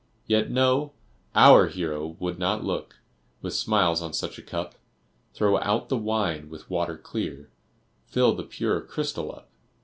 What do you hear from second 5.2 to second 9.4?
Throw out the wine with water clear, Fill the pure crystal